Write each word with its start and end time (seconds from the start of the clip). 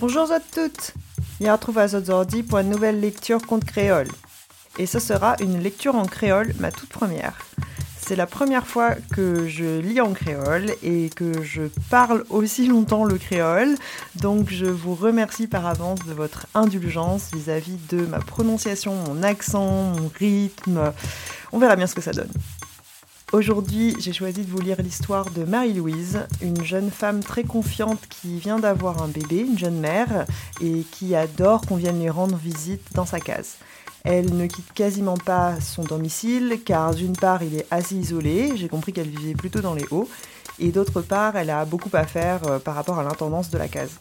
Bonjour 0.00 0.32
à 0.32 0.40
toutes 0.40 0.94
Je 1.42 1.50
retrouve 1.50 1.76
à 1.76 1.88
Zodordi 1.88 2.42
pour 2.42 2.58
une 2.58 2.70
nouvelle 2.70 3.00
lecture 3.00 3.46
contre 3.46 3.66
créole. 3.66 4.08
Et 4.78 4.86
ce 4.86 4.98
sera 4.98 5.36
une 5.40 5.62
lecture 5.62 5.94
en 5.94 6.06
créole, 6.06 6.54
ma 6.58 6.72
toute 6.72 6.88
première. 6.88 7.34
C'est 7.98 8.16
la 8.16 8.26
première 8.26 8.66
fois 8.66 8.94
que 9.14 9.46
je 9.46 9.78
lis 9.78 10.00
en 10.00 10.14
créole 10.14 10.72
et 10.82 11.10
que 11.10 11.42
je 11.42 11.64
parle 11.90 12.24
aussi 12.30 12.66
longtemps 12.66 13.04
le 13.04 13.18
créole, 13.18 13.76
donc 14.14 14.48
je 14.48 14.64
vous 14.64 14.94
remercie 14.94 15.46
par 15.46 15.66
avance 15.66 16.00
de 16.06 16.14
votre 16.14 16.46
indulgence 16.54 17.28
vis-à-vis 17.34 17.76
de 17.90 18.06
ma 18.06 18.20
prononciation, 18.20 18.94
mon 18.94 19.22
accent, 19.22 19.82
mon 19.82 20.10
rythme. 20.18 20.94
On 21.52 21.58
verra 21.58 21.76
bien 21.76 21.86
ce 21.86 21.94
que 21.94 22.00
ça 22.00 22.12
donne. 22.12 22.32
Aujourd'hui, 23.32 23.94
j'ai 24.00 24.12
choisi 24.12 24.42
de 24.42 24.50
vous 24.50 24.60
lire 24.60 24.82
l'histoire 24.82 25.30
de 25.30 25.44
Marie-Louise, 25.44 26.26
une 26.42 26.64
jeune 26.64 26.90
femme 26.90 27.22
très 27.22 27.44
confiante 27.44 28.00
qui 28.08 28.40
vient 28.40 28.58
d'avoir 28.58 29.04
un 29.04 29.06
bébé, 29.06 29.46
une 29.48 29.56
jeune 29.56 29.78
mère, 29.78 30.26
et 30.60 30.82
qui 30.90 31.14
adore 31.14 31.60
qu'on 31.60 31.76
vienne 31.76 32.00
lui 32.00 32.10
rendre 32.10 32.34
visite 32.34 32.82
dans 32.92 33.06
sa 33.06 33.20
case. 33.20 33.58
Elle 34.02 34.36
ne 34.36 34.46
quitte 34.46 34.72
quasiment 34.72 35.16
pas 35.16 35.60
son 35.60 35.84
domicile 35.84 36.58
car 36.64 36.92
d'une 36.92 37.16
part 37.16 37.44
il 37.44 37.54
est 37.54 37.66
assez 37.70 37.94
isolé, 37.94 38.56
j'ai 38.56 38.68
compris 38.68 38.92
qu'elle 38.92 39.08
vivait 39.08 39.34
plutôt 39.34 39.60
dans 39.60 39.74
les 39.74 39.86
hauts, 39.92 40.08
et 40.58 40.72
d'autre 40.72 41.00
part 41.00 41.36
elle 41.36 41.50
a 41.50 41.64
beaucoup 41.64 41.90
à 41.92 42.06
faire 42.06 42.44
euh, 42.48 42.58
par 42.58 42.74
rapport 42.74 42.98
à 42.98 43.04
l'intendance 43.04 43.50
de 43.50 43.58
la 43.58 43.68
case. 43.68 44.00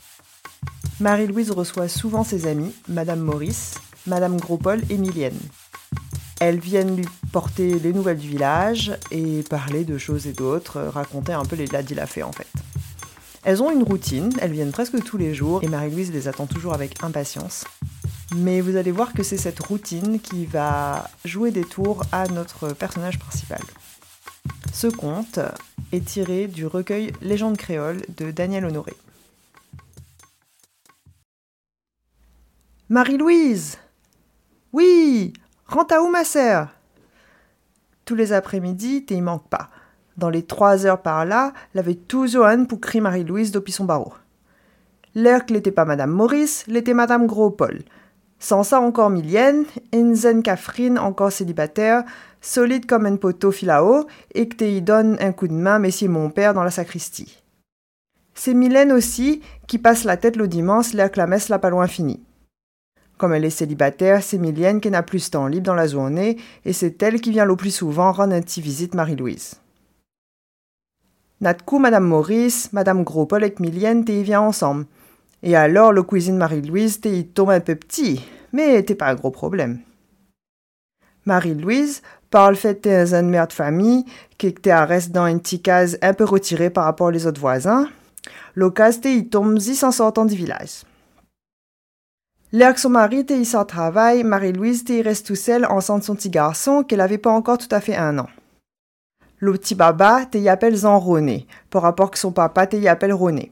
Marie-Louise 0.99 1.52
reçoit 1.52 1.88
souvent 1.88 2.23
ses 2.23 2.47
amis, 2.47 2.73
Madame 2.88 3.19
Maurice, 3.19 3.75
Madame 4.08 4.38
Gros-Paul 4.38 4.81
et 4.89 4.97
Milienne. 4.97 5.38
Elles 6.39 6.59
viennent 6.59 6.95
lui 6.95 7.05
porter 7.33 7.79
les 7.79 7.91
nouvelles 7.91 8.17
du 8.17 8.29
village 8.29 8.93
et 9.11 9.43
parler 9.43 9.83
de 9.83 9.97
choses 9.97 10.25
et 10.25 10.33
d'autres, 10.33 10.79
raconter 10.79 11.33
un 11.33 11.43
peu 11.43 11.55
les 11.55 11.67
ladis 11.67 11.95
la 11.95 12.07
fait 12.07 12.23
en 12.23 12.31
fait. 12.31 12.47
Elles 13.43 13.61
ont 13.61 13.71
une 13.71 13.83
routine, 13.83 14.31
elles 14.41 14.51
viennent 14.51 14.71
presque 14.71 15.03
tous 15.03 15.17
les 15.17 15.33
jours 15.33 15.63
et 15.63 15.67
Marie-Louise 15.67 16.11
les 16.11 16.27
attend 16.27 16.45
toujours 16.45 16.73
avec 16.73 17.03
impatience. 17.03 17.65
Mais 18.35 18.61
vous 18.61 18.75
allez 18.75 18.91
voir 18.91 19.13
que 19.13 19.23
c'est 19.23 19.37
cette 19.37 19.59
routine 19.59 20.19
qui 20.19 20.45
va 20.45 21.09
jouer 21.25 21.51
des 21.51 21.63
tours 21.63 22.03
à 22.11 22.27
notre 22.27 22.73
personnage 22.73 23.19
principal. 23.19 23.61
Ce 24.71 24.87
conte 24.87 25.39
est 25.91 26.05
tiré 26.05 26.47
du 26.47 26.65
recueil 26.65 27.11
Légende 27.21 27.57
créole 27.57 28.01
de 28.17 28.31
Daniel 28.31 28.65
Honoré. 28.65 28.93
Marie-Louise 32.87 33.77
Oui 34.73 35.33
Rentre 35.69 35.93
à 35.93 36.01
où 36.01 36.09
ma 36.09 36.23
sœur? 36.23 36.69
Tous 38.03 38.15
les 38.15 38.33
après-midi, 38.33 39.05
t'y 39.05 39.21
manque 39.21 39.47
pas. 39.49 39.69
Dans 40.17 40.31
les 40.31 40.41
trois 40.41 40.87
heures 40.87 41.03
par 41.03 41.25
là, 41.25 41.53
l'avait 41.75 41.93
toujours 41.93 42.47
un 42.47 42.63
pour 42.63 42.81
crier 42.81 43.02
Marie-Louise 43.02 43.52
depuis 43.52 43.71
son 43.71 43.85
barreau. 43.85 44.13
L'air 45.13 45.45
que 45.45 45.53
l'était 45.53 45.71
pas 45.71 45.85
Madame 45.85 46.09
Maurice, 46.09 46.65
l'était 46.65 46.95
Madame 46.95 47.27
Gros-Paul. 47.27 47.83
Sans 48.39 48.63
ça 48.63 48.81
encore 48.81 49.11
Milienne, 49.11 49.65
Enzen 49.93 50.41
Catherine 50.41 50.97
encore 50.97 51.31
célibataire, 51.31 52.03
solide 52.41 52.87
comme 52.87 53.05
un 53.05 53.17
poteau 53.17 53.52
filao, 53.52 54.08
et 54.33 54.49
que 54.49 54.55
t'y 54.55 54.81
donne 54.81 55.17
un 55.19 55.33
coup 55.33 55.47
de 55.47 55.53
main 55.53 55.77
Messier 55.77 56.08
mon 56.08 56.31
père 56.31 56.55
dans 56.55 56.63
la 56.63 56.71
sacristie. 56.71 57.43
C'est 58.33 58.55
Mylène 58.55 58.91
aussi 58.91 59.43
qui 59.67 59.77
passe 59.77 60.03
la 60.03 60.17
tête 60.17 60.35
le 60.35 60.47
dimanche 60.47 60.93
l'air 60.93 61.11
que 61.11 61.19
la 61.19 61.27
messe 61.27 61.47
l'a 61.47 61.59
pas 61.59 61.69
loin 61.69 61.85
fini. 61.85 62.23
Comme 63.19 63.33
elle 63.33 63.43
est 63.43 63.49
célibataire, 63.49 64.23
c'est 64.23 64.37
Milienne 64.37 64.80
qui 64.80 64.89
n'a 64.89 65.03
plus 65.03 65.25
de 65.25 65.31
temps 65.31 65.47
libre 65.47 65.65
dans 65.65 65.75
la 65.75 65.87
journée 65.87 66.37
et 66.63 66.71
c'est 66.71 67.03
elle 67.03 67.19
qui 67.19 67.31
vient 67.31 67.43
le 67.43 67.57
plus 67.57 67.69
souvent 67.69 68.13
rendre 68.13 68.33
un 68.33 68.41
petit 68.41 68.61
visite 68.61 68.95
Marie-Louise. 68.95 69.55
Natkou, 71.41 71.79
Madame 71.79 72.05
Maurice, 72.05 72.71
Madame 72.71 73.03
Gros-Paul 73.03 73.43
et 73.43 73.53
Milienne 73.59 74.05
t'y 74.05 74.23
vient 74.23 74.39
ensemble. 74.39 74.85
Et 75.43 75.58
alors, 75.58 75.91
le 75.91 76.03
cuisine 76.03 76.37
Marie-Louise 76.37 77.02
t'y 77.02 77.25
tombe 77.25 77.49
un 77.49 77.59
peu 77.59 77.75
petit, 77.75 78.25
mais 78.53 78.81
t'es 78.83 78.95
pas 78.95 79.09
un 79.09 79.15
gros 79.15 79.31
problème. 79.31 79.79
Marie-Louise 81.25 82.02
parle 82.29 82.55
fait 82.55 82.87
une 82.87 83.29
mère 83.29 83.49
de 83.49 83.53
famille, 83.53 84.05
qui 84.37 84.53
t'es 84.53 84.73
reste 84.73 85.11
dans 85.11 85.27
une 85.27 85.41
petite 85.41 85.63
case 85.63 85.97
un 86.02 86.13
peu 86.13 86.23
retirée 86.23 86.69
par 86.69 86.85
rapport 86.85 87.11
aux 87.13 87.27
autres 87.27 87.41
voisins. 87.41 87.89
L'occasion 88.55 89.02
t'y 89.02 89.27
tombe 89.27 89.59
si 89.59 89.83
en 89.83 89.91
sortant 89.91 90.23
du 90.23 90.35
village. 90.35 90.83
L'air 92.52 92.73
que 92.73 92.80
son 92.80 92.89
mari 92.89 93.20
était 93.20 93.43
sans 93.43 93.64
travail, 93.64 94.23
Marie-Louise 94.23 94.82
était 94.82 95.02
reste 95.02 95.27
tout 95.27 95.36
seule 95.36 95.61
de 95.61 96.02
son 96.02 96.15
petit 96.15 96.32
garçon 96.32 96.83
qu'elle 96.83 97.02
avait 97.02 97.20
pas 97.20 97.30
encore 97.30 97.60
tout 97.60 97.67
à 97.70 97.80
fait 97.80 97.95
un 97.95 98.17
an. 98.17 98.27
Le 99.37 99.52
petit 99.54 99.76
baba 99.76 100.21
y 100.33 100.49
appelle 100.49 100.76
Jean 100.76 100.98
René, 100.99 101.45
par 101.70 101.83
rapport 101.83 102.09
que 102.09 102.17
son 102.17 102.32
papa 102.32 102.67
y 102.73 102.88
appelle 102.88 103.14
René. 103.14 103.52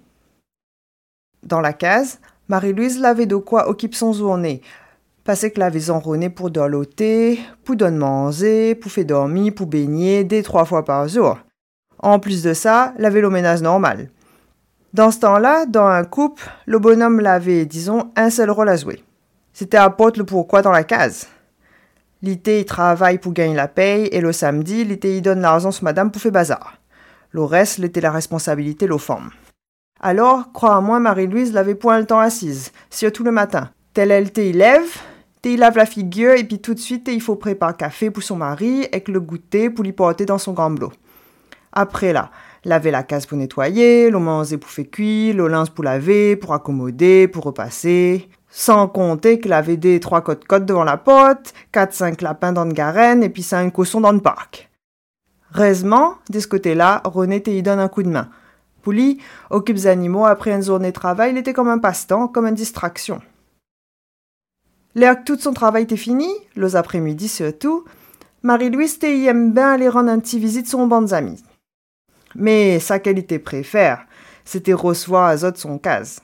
Dans 1.44 1.62
la 1.62 1.74
case, 1.74 2.20
Marie-Louise 2.48 3.00
l'avait 3.00 3.28
de 3.28 3.36
quoi 3.36 3.70
occuper 3.70 3.96
son 3.96 4.14
journée, 4.14 4.64
parce 5.24 5.48
que 5.48 5.60
l'avait 5.60 5.80
Jean 5.80 6.00
René 6.00 6.32
pour 6.32 6.50
dorloter, 6.50 7.40
pour 7.64 7.76
donner 7.76 7.98
manger, 8.00 8.74
pour 8.74 8.92
faire 8.92 9.06
dormir, 9.06 9.54
pour 9.54 9.68
baigner, 9.68 10.24
des 10.24 10.42
trois 10.42 10.66
fois 10.66 10.84
par 10.84 11.08
jour. 11.08 11.38
En 12.00 12.20
plus 12.20 12.42
de 12.42 12.54
ça, 12.54 12.96
l'avait 12.98 13.22
le 13.22 13.30
ménage 13.30 13.62
normal. 13.62 14.10
Dans 14.94 15.12
ce 15.12 15.20
temps-là, 15.20 15.66
dans 15.66 15.86
un 15.86 16.04
couple, 16.06 16.50
le 16.66 16.80
bonhomme 16.80 17.20
l'avait, 17.20 17.66
disons, 17.66 18.12
un 18.16 18.30
seul 18.30 18.50
rôle 18.50 18.70
à 18.70 18.78
jouer. 18.78 19.04
C'était 19.54 19.78
apporter 19.78 20.20
le 20.20 20.26
pourquoi 20.26 20.62
dans 20.62 20.72
la 20.72 20.84
case. 20.84 21.28
L'été, 22.22 22.62
il 22.62 22.66
travaille 22.66 23.18
pour 23.18 23.34
gagner 23.34 23.56
la 23.56 23.68
paye, 23.68 24.08
et 24.12 24.22
le 24.22 24.32
samedi, 24.32 24.86
l'été, 24.86 25.18
il 25.18 25.22
donne 25.22 25.42
l'argent 25.42 25.72
sur 25.72 25.84
madame 25.84 26.10
pour 26.10 26.22
faire 26.22 26.32
bazar. 26.32 26.78
Le 27.32 27.44
reste, 27.44 27.80
l'était 27.80 28.02
la 28.02 28.12
responsabilité 28.12 28.88
de 28.88 28.98
femmes. 28.98 29.30
Alors, 30.00 30.52
crois-moi, 30.54 31.00
Marie-Louise 31.00 31.54
l'avait 31.54 31.76
point 31.76 32.00
le 32.00 32.06
temps 32.06 32.20
assise, 32.20 32.72
surtout 32.90 33.24
le 33.24 33.32
matin. 33.32 33.70
Tel 33.94 34.12
elle 34.12 34.32
t'y 34.32 34.54
lève, 34.54 34.96
t'y 35.42 35.58
lave 35.58 35.76
la 35.76 35.86
figure, 35.86 36.32
et 36.32 36.44
puis 36.44 36.60
tout 36.60 36.74
de 36.74 36.80
suite, 36.80 37.10
il 37.12 37.22
faut 37.22 37.36
préparer 37.36 37.74
café 37.74 38.10
pour 38.10 38.24
son 38.24 38.38
mari, 38.38 38.88
et 38.92 39.04
le 39.08 39.20
goûter 39.20 39.70
pour 39.70 39.84
lui 39.84 39.94
porter 39.94 40.26
dans 40.26 40.38
son 40.38 40.54
gamblot. 40.54 40.94
Après 41.74 42.14
là, 42.14 42.32
laver 42.68 42.92
la 42.92 43.04
case 43.04 43.26
pour 43.26 43.38
nettoyer, 43.38 44.12
le 44.12 44.20
manger 44.20 44.58
pour 44.58 44.70
faire 44.70 44.90
cuire, 44.92 45.36
le 45.36 45.48
linge 45.48 45.72
pour 45.72 45.86
laver, 45.86 46.36
pour 46.36 46.54
accommoder, 46.54 47.28
pour 47.28 47.46
repasser. 47.46 48.30
Sans 48.50 48.88
compter 48.88 49.40
qu'il 49.40 49.54
avait 49.54 49.78
des 49.78 50.00
trois 50.00 50.22
côtes-côtes 50.22 50.66
devant 50.66 50.84
la 50.84 50.98
porte, 50.98 51.54
quatre 51.72 51.94
cinq 51.94 52.22
lapins 52.22 52.54
dans 52.54 52.66
le 52.66 52.74
garenne 52.74 53.24
et 53.24 53.30
puis 53.30 53.44
cinq 53.44 53.74
cochons 53.74 54.02
dans 54.02 54.12
le 54.12 54.20
parc. 54.20 54.70
Heureusement, 55.56 56.16
de 56.30 56.40
ce 56.40 56.48
côté-là, 56.48 57.02
René 57.06 57.42
y 57.46 57.64
donne 57.64 57.80
un 57.80 57.88
coup 57.88 58.04
de 58.04 58.10
main. 58.10 58.30
Pour 58.82 58.94
lui, 58.94 59.20
occupe 59.50 59.78
les 59.78 59.88
animaux 59.88 60.26
après 60.26 60.52
une 60.52 60.64
journée 60.64 60.90
de 60.90 60.94
travail, 60.94 61.32
il 61.32 61.38
était 61.38 61.54
comme 61.54 61.70
un 61.70 61.78
passe-temps, 61.78 62.28
comme 62.28 62.48
une 62.48 62.56
distraction. 62.56 63.22
L'air 64.96 65.20
que 65.20 65.24
tout 65.24 65.40
son 65.40 65.54
travail 65.54 65.84
était 65.84 65.98
fini, 65.98 66.30
les 66.56 66.76
après-midi 66.76 67.28
surtout, 67.28 67.86
Marie-Louise 68.44 68.98
aime 69.04 69.54
bien 69.54 69.72
aller 69.72 69.90
rendre 69.90 70.10
un 70.10 70.20
petit 70.20 70.40
visite 70.40 70.68
son 70.68 70.88
bande 70.88 71.14
amis. 71.14 71.44
Mais 72.38 72.80
sa 72.80 73.00
qualité 73.00 73.40
préfère, 73.40 74.06
c'était 74.46 74.74
recevoir 74.74 75.26
à 75.26 75.38
de 75.52 75.58
son 75.58 75.80
case. 75.80 76.22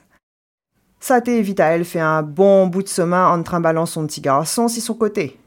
T'évite 1.24 1.60
à 1.60 1.66
elle 1.66 1.84
fait 1.84 2.00
un 2.00 2.22
bon 2.22 2.68
bout 2.68 2.82
de 2.82 2.88
semaine 2.88 3.26
en 3.26 3.42
trimballant 3.42 3.84
son 3.84 4.06
petit 4.06 4.22
garçon 4.22 4.68
si 4.68 4.80
son 4.80 4.94
côté. 4.94 5.38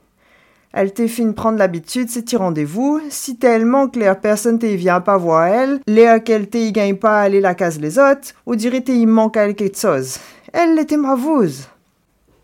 Elle 0.74 0.94
t'est 0.94 1.08
fine 1.08 1.34
prendre 1.34 1.58
l'habitude, 1.58 2.10
c'est 2.10 2.36
rendez-vous. 2.36 3.02
Si 3.10 3.38
tellement 3.38 3.88
que 3.88 4.14
personne 4.14 4.60
t'y 4.60 4.76
vient 4.76 5.02
pas 5.02 5.18
voir 5.18 5.46
elle, 5.46 5.80
les 5.88 6.22
qu'elle 6.24 6.50
t'y 6.50 6.72
gagne 6.72 6.98
pas 6.98 7.22
aller 7.22 7.40
la 7.40 7.56
case 7.56 7.80
les 7.80 7.98
autres, 7.98 8.34
ou 8.46 8.56
dirait 8.56 8.82
t'y 8.82 9.06
manque 9.06 9.38
à 9.38 9.46
elle 9.46 9.56
quelque 9.56 9.80
chose. 9.80 10.20
Elle 10.54 10.76
l'était 10.76 10.98
mavouse. 10.98 11.68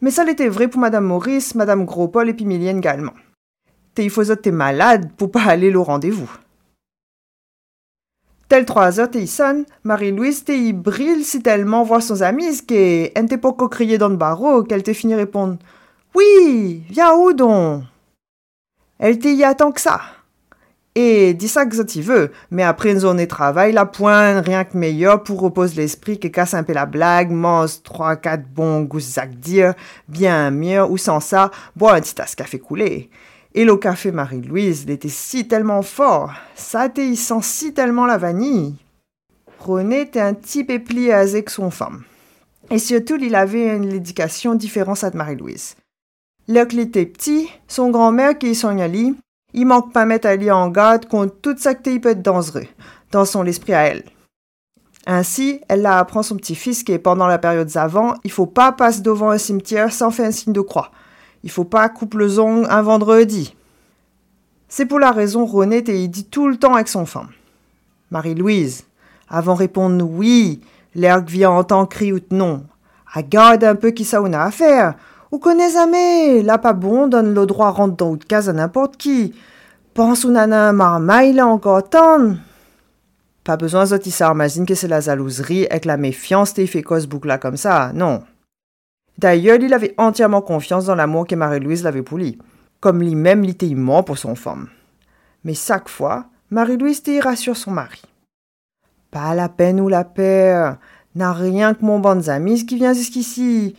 Mais 0.01 0.09
ça 0.09 0.23
l'était 0.23 0.49
vrai 0.49 0.67
pour 0.67 0.79
Madame 0.81 1.05
Maurice, 1.05 1.53
Madame 1.55 1.85
Gros-Paul 1.85 2.29
et 2.29 2.33
puis 2.33 2.45
également. 2.55 3.13
T'es 3.93 4.09
faut 4.09 4.23
t'es 4.23 4.51
malade 4.51 5.11
pour 5.17 5.29
pas 5.29 5.43
aller 5.43 5.75
au 5.75 5.83
rendez-vous. 5.83 6.31
Tel 8.53 8.65
trois 8.65 8.91
sonne, 8.91 9.65
Marie-Louise 9.83 10.43
t'y 10.43 10.73
brille 10.73 11.23
si 11.23 11.41
tellement 11.41 11.83
voit 11.83 12.01
son 12.01 12.21
amie, 12.21 12.63
qu'elle 12.63 13.09
n'était 13.15 13.39
pas 13.39 13.51
crier 13.67 13.97
dans 13.97 14.09
le 14.09 14.15
barreau, 14.15 14.61
qu'elle 14.61 14.83
t'est 14.83 14.93
fini 14.93 15.15
répondre? 15.15 15.57
Oui, 16.13 16.83
viens 16.87 17.15
où 17.15 17.33
donc? 17.33 17.81
Elle 18.99 19.17
t'y 19.17 19.43
attend 19.43 19.71
que 19.71 19.81
ça. 19.81 20.01
Et 20.93 21.33
dis 21.33 21.47
ça 21.47 21.65
que 21.65 21.75
ça 21.75 21.83
veut, 22.03 22.31
mais 22.51 22.61
après 22.61 22.91
une 22.91 22.99
journée 22.99 23.25
de 23.25 23.31
travail, 23.31 23.71
la 23.71 23.87
pointe, 23.87 24.45
rien 24.45 24.65
que 24.65 24.77
meilleur 24.77 25.23
pour 25.23 25.41
reposer 25.41 25.81
l'esprit 25.81 26.19
que 26.19 26.27
casse 26.27 26.53
un 26.53 26.61
peu 26.61 26.73
la 26.73 26.85
blague, 26.85 27.31
mange 27.31 27.81
trois, 27.81 28.17
quatre 28.17 28.47
bons 28.47 28.83
gousses 28.83 29.17
dire, 29.39 29.73
bien 30.07 30.51
mieux, 30.51 30.85
ou 30.85 30.97
sans 30.97 31.21
ça, 31.21 31.49
bois 31.75 31.95
un 31.95 32.01
petit 32.01 32.13
tasse 32.13 32.35
café 32.35 32.59
coulé. 32.59 33.09
Et 33.55 33.65
le 33.65 33.77
café 33.77 34.11
Marie-Louise, 34.11 34.83
il 34.83 34.91
était 34.91 35.09
si 35.09 35.47
tellement 35.47 35.83
fort, 35.83 36.33
ça 36.55 36.89
il 36.97 37.15
si 37.15 37.73
tellement 37.73 38.07
la 38.07 38.17
vanille. 38.17 38.75
René 39.59 40.01
était 40.01 40.19
un 40.19 40.33
type 40.33 40.71
éplié 40.71 41.13
avec 41.13 41.49
son 41.49 41.69
femme. 41.69 42.03
Et 42.71 42.79
surtout, 42.79 43.17
il 43.21 43.35
avait 43.35 43.75
une 43.75 43.93
éducation 43.93 44.55
différente 44.55 45.05
de 45.05 45.17
Marie-Louise. 45.17 45.75
Lorsqu'il 46.47 46.79
était 46.79 47.05
petit, 47.05 47.47
son 47.67 47.91
grand-mère 47.91 48.37
qui 48.37 48.47
est 48.47 48.53
son 48.53 48.77
il 49.53 49.65
manque 49.67 49.93
pas 49.93 50.05
mettre 50.05 50.27
Ali 50.27 50.49
en 50.49 50.69
garde 50.69 51.05
contre 51.05 51.35
toute 51.41 51.59
sa 51.59 51.75
peut 51.75 52.09
être 52.09 52.23
dangereux, 52.23 52.65
dans 53.11 53.25
son 53.25 53.45
esprit 53.45 53.73
à 53.73 53.83
elle. 53.83 54.03
Ainsi, 55.05 55.61
elle 55.69 55.81
la 55.81 55.99
apprend 55.99 56.23
son 56.23 56.37
petit-fils 56.37 56.83
que 56.83 56.97
pendant 56.97 57.27
la 57.27 57.37
période 57.37 57.69
avant, 57.75 58.15
il 58.23 58.31
faut 58.31 58.47
pas 58.47 58.71
passer 58.71 59.01
devant 59.01 59.29
un 59.29 59.37
cimetière 59.37 59.91
sans 59.93 60.11
faire 60.11 60.27
un 60.27 60.31
signe 60.31 60.53
de 60.53 60.61
croix. 60.61 60.91
Il 61.43 61.51
faut 61.51 61.65
pas 61.65 61.89
couper 61.89 62.17
le 62.17 62.27
zong 62.29 62.65
un 62.69 62.81
vendredi. 62.81 63.55
C'est 64.69 64.85
pour 64.85 64.99
la 64.99 65.11
raison 65.11 65.45
René 65.45 65.77
était 65.77 66.07
dit 66.07 66.25
tout 66.25 66.47
le 66.47 66.57
temps 66.57 66.73
avec 66.73 66.87
son 66.87 67.05
femme. 67.05 67.29
Marie-Louise, 68.11 68.85
avant 69.29 69.53
répondre 69.53 70.03
oui, 70.03 70.61
l'air 70.95 71.23
vient 71.23 71.51
en 71.51 71.63
tant 71.63 71.85
cri 71.85 72.13
ou 72.13 72.19
non. 72.31 72.63
Regarde 73.13 73.63
un 73.63 73.75
peu 73.75 73.91
qui 73.91 74.05
ça 74.05 74.21
on 74.21 74.33
a 74.33 74.39
à 74.39 74.51
faire. 74.51 74.95
Ou 75.31 75.37
connais 75.37 75.71
jamais, 75.71 76.41
là 76.43 76.57
pas 76.57 76.73
bon, 76.73 77.07
donne 77.07 77.33
le 77.33 77.45
droit 77.45 77.69
rentre 77.71 77.97
dans 77.97 78.11
ou 78.11 78.17
de 78.17 78.23
case 78.23 78.49
à 78.49 78.53
n'importe 78.53 78.97
qui. 78.97 79.33
Pense 79.93 80.23
ou 80.23 80.31
nana 80.31 80.73
marmaille 80.73 81.33
là 81.33 81.45
encore 81.45 81.87
tant. 81.89 82.35
Pas 83.43 83.57
besoin 83.57 83.85
de 83.85 84.01
s'imagine 84.01 84.65
que 84.65 84.73
c'est 84.73 84.87
la 84.87 85.01
jalouserie 85.01 85.67
avec 85.67 85.85
la 85.85 85.97
méfiance 85.97 86.53
t'es 86.53 86.65
fait 86.65 86.81
cause 86.81 87.07
boucle 87.07 87.27
là 87.27 87.37
comme 87.37 87.57
ça, 87.57 87.91
non. 87.93 88.23
D'ailleurs, 89.17 89.59
il 89.61 89.73
avait 89.73 89.93
entièrement 89.97 90.41
confiance 90.41 90.85
dans 90.85 90.95
l'amour 90.95 91.27
que 91.27 91.35
Marie-Louise 91.35 91.83
l'avait 91.83 92.01
pour 92.01 92.17
lui, 92.17 92.39
comme 92.79 93.01
lui-même 93.01 93.43
l'était 93.43 93.73
pour 94.05 94.17
son 94.17 94.35
femme. 94.35 94.69
Mais 95.43 95.53
chaque 95.53 95.89
fois, 95.89 96.25
Marie-Louise 96.49 97.03
rassure 97.21 97.57
son 97.57 97.71
mari. 97.71 98.01
Pas 99.11 99.35
la 99.35 99.49
peine 99.49 99.79
ou 99.79 99.89
la 99.89 100.03
peur, 100.03 100.77
n'a 101.15 101.33
rien 101.33 101.73
que 101.73 101.85
mon 101.85 101.99
bon 101.99 102.27
amis 102.29 102.65
qui 102.65 102.75
vient 102.75 102.93
jusqu'ici. 102.93 103.75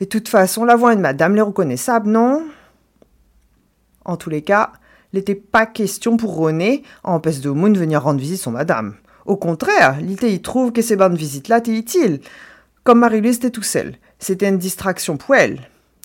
Et 0.00 0.04
de 0.04 0.10
toute 0.10 0.28
façon, 0.28 0.64
la 0.64 0.76
voix 0.76 0.94
de 0.94 1.00
madame 1.00 1.34
les 1.34 1.40
reconnaissable, 1.40 2.10
non 2.10 2.44
En 4.04 4.16
tous 4.16 4.30
les 4.30 4.42
cas, 4.42 4.72
il 5.12 5.16
n'était 5.16 5.34
pas 5.34 5.66
question 5.66 6.16
pour 6.16 6.36
René, 6.36 6.82
en 7.04 7.20
peste 7.20 7.42
de 7.44 7.50
moon, 7.50 7.72
venir 7.72 8.02
rendre 8.02 8.20
visite 8.20 8.40
son 8.40 8.50
madame. 8.50 8.94
Au 9.24 9.36
contraire, 9.36 9.98
l'ité 10.00 10.32
y 10.32 10.42
trouve 10.42 10.72
que 10.72 10.82
ces 10.82 10.96
bonnes 10.96 11.16
visites-là 11.16 11.58
étaient 11.58 11.76
utiles. 11.76 12.20
Comme 12.84 13.00
Marie-Louise 13.00 13.36
était 13.36 13.50
tout 13.50 13.62
seul, 13.62 13.96
c'était 14.18 14.48
une 14.48 14.58
distraction 14.58 15.16
pour 15.16 15.34
elle. 15.34 15.60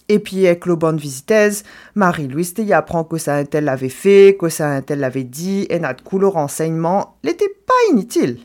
Et 0.09 0.19
puis 0.19 0.45
avec 0.45 0.65
le 0.65 0.75
bonne 0.75 0.97
visiteuse, 0.97 1.63
Marie-Louise 1.95 2.53
y 2.57 2.73
apprend 2.73 3.05
que 3.05 3.17
ça 3.17 3.35
un 3.35 3.45
tel 3.45 3.63
l'avait 3.63 3.87
fait, 3.87 4.35
que 4.37 4.49
ça 4.49 4.67
un 4.67 4.81
tel 4.81 4.99
l'avait 4.99 5.23
dit, 5.23 5.65
et 5.69 5.79
n'a 5.79 5.93
de 5.93 6.01
coup 6.01 6.19
le 6.19 6.27
renseignement 6.27 7.15
n'était 7.23 7.53
pas 7.65 7.73
inutile. 7.91 8.39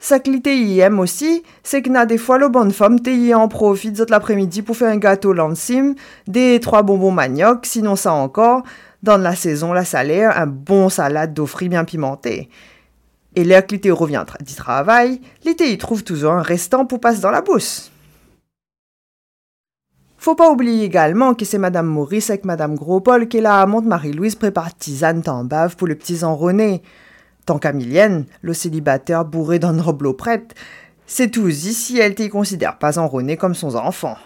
Ça 0.00 0.18
que 0.18 0.28
y 0.30 0.80
aime 0.80 0.98
aussi, 0.98 1.44
c'est 1.62 1.80
que 1.80 1.88
n'a 1.88 2.04
des 2.04 2.18
fois 2.18 2.38
le 2.38 2.48
bonne 2.48 2.72
femme 2.72 2.98
y 3.06 3.32
en 3.32 3.48
profite 3.48 3.96
toute 3.96 4.10
l'après-midi 4.10 4.62
pour 4.62 4.76
faire 4.76 4.90
un 4.90 4.98
gâteau 4.98 5.32
lancim, 5.32 5.94
des 6.26 6.60
trois 6.60 6.82
bonbons 6.82 7.12
manioc, 7.12 7.64
sinon 7.64 7.96
ça 7.96 8.12
encore, 8.12 8.64
dans 9.02 9.16
la 9.16 9.36
saison 9.36 9.72
la 9.72 9.84
salaire, 9.84 10.36
un 10.36 10.46
bon 10.46 10.88
salade 10.88 11.32
d'offris 11.32 11.68
bien 11.68 11.84
pimenté. 11.84 12.50
Et 13.36 13.44
l'air 13.44 13.66
que 13.66 13.72
l'été 13.72 13.90
revient 13.90 14.24
du 14.44 14.54
travail, 14.54 15.20
y 15.46 15.78
trouve 15.78 16.04
toujours 16.04 16.32
un 16.32 16.42
restant 16.42 16.84
pour 16.84 17.00
passer 17.00 17.20
dans 17.20 17.30
la 17.30 17.40
bouche. 17.40 17.93
Faut 20.24 20.34
pas 20.34 20.50
oublier 20.50 20.84
également 20.84 21.34
que 21.34 21.44
c'est 21.44 21.58
Madame 21.58 21.84
Maurice 21.84 22.30
avec 22.30 22.46
Madame 22.46 22.76
Gros-Paul 22.76 23.28
qui 23.28 23.36
est 23.36 23.42
la 23.42 23.60
amante 23.60 23.84
Marie-Louise 23.84 24.36
prépare 24.36 24.74
tisane 24.74 25.20
bave 25.20 25.76
pour 25.76 25.86
le 25.86 25.96
petit 25.96 26.24
René. 26.24 26.80
Tant 27.44 27.58
qu'Amilienne, 27.58 28.24
le 28.40 28.54
célibataire 28.54 29.26
bourré 29.26 29.58
d'un 29.58 29.78
robe 29.82 30.16
prête, 30.16 30.54
c'est 31.06 31.30
tout 31.30 31.50
si 31.50 31.98
elle 31.98 32.14
t'y 32.14 32.30
considère 32.30 32.78
pas 32.78 32.98
enrôné 32.98 33.36
comme 33.36 33.54
son 33.54 33.76
enfant. 33.76 34.16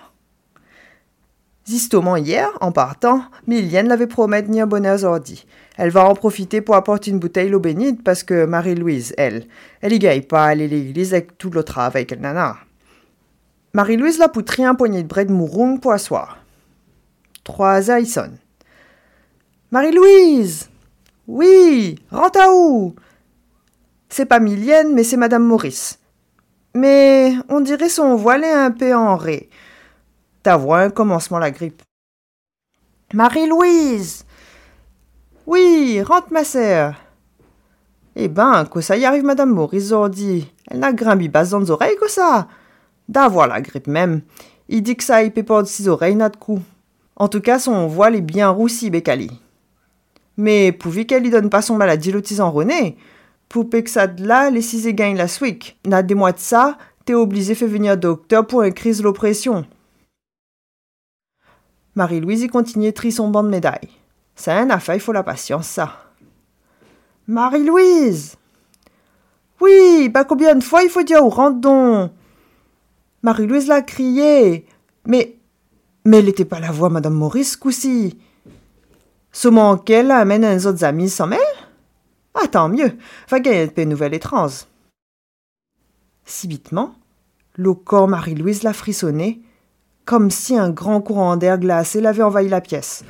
Justement 1.66 2.14
hier, 2.14 2.48
en 2.60 2.70
partant, 2.70 3.24
Milienne 3.48 3.88
l'avait 3.88 4.06
promis 4.06 4.60
un 4.60 4.68
bonheur 4.68 5.02
ordi. 5.02 5.46
Elle 5.78 5.90
va 5.90 6.08
en 6.08 6.14
profiter 6.14 6.60
pour 6.60 6.76
apporter 6.76 7.10
une 7.10 7.18
bouteille 7.18 7.48
l'eau 7.48 7.58
bénite 7.58 8.04
parce 8.04 8.22
que 8.22 8.44
Marie-Louise, 8.44 9.14
elle, 9.18 9.48
elle 9.80 9.94
y 9.94 9.98
gagne 9.98 10.22
pas 10.22 10.44
à 10.44 10.50
aller 10.50 10.66
à 10.66 10.68
l'église 10.68 11.12
avec 11.12 11.38
tout 11.38 11.50
le 11.50 11.64
travail 11.64 12.06
qu'elle 12.06 12.20
nana. 12.20 12.56
Marie-Louise 13.74 14.18
l'a 14.18 14.28
poutré 14.28 14.64
un 14.64 14.74
poignet 14.74 15.02
de 15.02 15.08
bread 15.08 15.30
mourung 15.30 15.78
pour 15.78 15.92
asseoir. 15.92 16.38
Trois 17.44 17.90
Aïson. 17.90 18.32
Marie-Louise! 19.70 20.70
Oui! 21.26 21.98
Rentre 22.10 22.40
à 22.40 22.52
où? 22.52 22.94
C'est 24.08 24.24
pas 24.24 24.40
Milienne, 24.40 24.94
mais 24.94 25.04
c'est 25.04 25.18
Madame 25.18 25.44
Maurice. 25.44 25.98
Mais 26.74 27.34
on 27.48 27.60
dirait 27.60 27.88
son 27.88 28.16
voile 28.16 28.44
est 28.44 28.52
un 28.52 28.70
peu 28.70 28.94
en 28.94 29.16
ré. 29.16 29.50
Ta 30.42 30.56
voix 30.56 30.80
un 30.80 30.90
commencement 30.90 31.38
la 31.38 31.50
grippe. 31.50 31.82
Marie-Louise 33.12 34.24
Oui, 35.46 36.00
rentre 36.02 36.32
ma 36.32 36.44
sœur. 36.44 36.94
Eh 38.16 38.28
ben, 38.28 38.64
que 38.64 38.80
ça 38.80 38.96
y 38.96 39.04
arrive, 39.04 39.24
Madame 39.24 39.50
Maurice 39.50 39.88
Zordi. 39.88 40.50
Elle 40.70 40.80
n'a 40.80 40.92
grimbi 40.92 41.28
bas 41.28 41.44
dans 41.44 41.60
les 41.60 41.70
oreilles 41.70 41.96
que 42.00 42.10
ça. 42.10 42.48
D'avoir 43.08 43.48
la 43.48 43.60
grippe 43.60 43.86
même. 43.86 44.20
Il 44.68 44.82
dit 44.82 44.96
que 44.96 45.04
ça 45.04 45.22
y 45.22 45.30
pas 45.30 45.62
de 45.62 45.66
ses 45.66 45.88
oreilles, 45.88 46.14
n'a 46.14 46.28
de 46.28 46.36
coup. 46.36 46.60
En 47.16 47.28
tout 47.28 47.40
cas, 47.40 47.58
son 47.58 47.86
voile 47.86 48.14
est 48.14 48.20
bien 48.20 48.48
roussi, 48.50 48.90
Bécali. 48.90 49.30
Mais 50.36 50.72
pourvu 50.72 51.04
qu'elle 51.04 51.22
lui 51.22 51.30
donne 51.30 51.50
pas 51.50 51.62
son 51.62 51.76
maladie 51.76 52.12
en 52.40 52.50
René, 52.50 52.96
pour 53.48 53.68
que 53.68 53.90
ça 53.90 54.06
de 54.06 54.26
là, 54.26 54.50
les 54.50 54.62
six 54.62 54.92
gagnent 54.92 55.16
la 55.16 55.26
swick. 55.26 55.78
N'a 55.86 56.02
des 56.02 56.14
mois 56.14 56.32
de 56.32 56.38
ça, 56.38 56.78
t'es 57.04 57.14
obligé 57.14 57.54
de 57.54 57.58
faire 57.58 57.68
venir 57.68 57.96
docteur 57.96 58.46
pour 58.46 58.62
une 58.62 58.74
crise 58.74 59.02
l'oppression. 59.02 59.66
Marie-Louise 61.94 62.42
y 62.42 62.48
continue 62.48 62.92
tri 62.92 63.10
son 63.10 63.28
banc 63.28 63.42
de 63.42 63.48
médailles. 63.48 63.88
C'est 64.36 64.52
un 64.52 64.70
affaire, 64.70 64.94
il 64.94 65.00
faut 65.00 65.12
la 65.12 65.24
patience, 65.24 65.66
ça. 65.66 66.04
Marie-Louise 67.26 68.36
Oui, 69.60 70.08
pas 70.10 70.24
combien 70.24 70.54
de 70.54 70.62
fois 70.62 70.84
il 70.84 70.90
faut 70.90 71.02
dire 71.02 71.24
au 71.24 71.30
randon 71.30 72.10
Marie-Louise 73.22 73.68
l'a 73.68 73.82
crié. 73.82 74.66
Mais. 75.06 75.36
Mais 76.04 76.18
elle 76.18 76.26
n'était 76.26 76.44
pas 76.44 76.60
la 76.60 76.70
voix, 76.70 76.88
Madame 76.88 77.14
Maurice, 77.14 77.56
coussi. 77.56 78.18
Ce 79.32 79.76
qu'elle 79.84 80.10
amène 80.10 80.44
un 80.44 80.64
autres 80.64 80.84
amis 80.84 81.10
sans 81.10 81.26
mêle 81.26 81.38
ah, 82.40 82.46
tant 82.46 82.68
mieux, 82.68 82.92
va 83.28 83.40
gagner 83.40 83.66
des 83.66 83.86
nouvelles 83.86 84.14
étranges. 84.14 84.66
Subitement, 86.24 86.94
le 87.54 87.74
corps 87.74 88.06
Marie-Louise 88.06 88.62
l'a 88.62 88.72
frissonné, 88.72 89.42
comme 90.04 90.30
si 90.30 90.56
un 90.56 90.70
grand 90.70 91.00
courant 91.00 91.36
d'air 91.36 91.58
glacé 91.58 92.00
l'avait 92.00 92.22
envahi 92.22 92.48
la 92.48 92.60
pièce. 92.60 93.04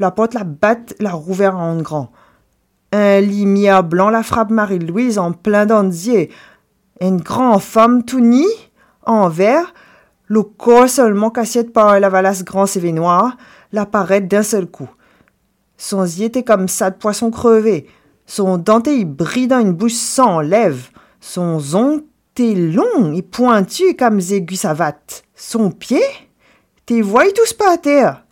La 0.00 0.10
porte 0.10 0.34
la 0.34 0.44
batte 0.44 0.94
l'a 0.98 1.12
rouvert 1.12 1.56
en 1.56 1.80
grand. 1.80 2.10
Un 2.92 3.20
lumière 3.20 3.84
blanc 3.84 4.10
la 4.10 4.24
frappe 4.24 4.50
Marie-Louise 4.50 5.18
en 5.18 5.32
plein 5.32 5.66
d'andier. 5.66 6.32
Une 7.00 7.20
grande 7.20 7.60
femme 7.60 8.04
tout 8.04 8.20
en 9.04 9.28
verre, 9.28 9.74
le 10.26 10.42
corps 10.42 10.88
seulement 10.88 11.30
cassé 11.30 11.64
par 11.64 11.98
la 11.98 12.08
valasse 12.08 12.44
grand 12.44 12.66
CV 12.66 12.92
noir, 12.92 13.36
l'apparaît 13.72 14.20
d'un 14.20 14.42
seul 14.42 14.66
coup. 14.66 14.90
Son 15.76 16.04
yeux 16.04 16.26
était 16.26 16.44
comme 16.44 16.68
ça 16.68 16.90
de 16.90 16.96
poisson 16.96 17.30
crevé. 17.30 17.86
Son 18.26 18.58
denté 18.58 19.04
brille 19.04 19.48
dans 19.48 19.60
une 19.60 19.72
bouche 19.72 19.94
sans 19.94 20.40
lèvres. 20.40 20.88
Son 21.20 21.58
zon 21.58 22.04
est 22.40 22.54
long 22.54 23.12
et 23.12 23.22
pointu 23.22 23.94
comme 23.94 24.18
des 24.18 24.34
aigus 24.34 24.60
savates. 24.60 25.24
Son 25.34 25.70
pied, 25.70 26.02
t'es 26.86 27.00
voyez 27.00 27.32
tous 27.32 27.52
pas 27.52 27.72
à 27.72 27.78
terre. 27.78 28.24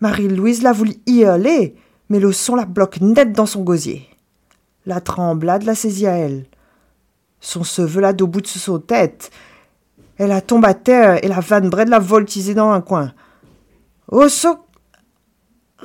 Marie-Louise 0.00 0.62
l'a 0.62 0.72
voulu 0.72 0.94
hurler, 1.06 1.74
mais 2.08 2.20
le 2.20 2.32
son 2.32 2.56
la 2.56 2.64
bloque 2.64 3.00
net 3.00 3.32
dans 3.32 3.46
son 3.46 3.62
gosier. 3.62 4.08
La 4.86 5.00
tremblade 5.00 5.62
la 5.62 5.74
saisit 5.74 6.06
à 6.06 6.16
elle. 6.16 6.46
Son 7.44 7.62
cheveu 7.62 8.00
la 8.00 8.14
debout 8.14 8.40
de 8.40 8.46
son 8.46 8.78
tête. 8.78 9.30
Elle 10.16 10.32
a 10.32 10.40
tombé 10.40 10.68
à 10.68 10.72
terre 10.72 11.22
et 11.22 11.28
la 11.28 11.40
vanne 11.40 11.68
Bred 11.68 11.90
l'a 11.90 11.98
voltisé 11.98 12.54
dans 12.54 12.70
un 12.70 12.80
coin. 12.80 13.12
Oh, 14.10 14.30
so 14.30 14.64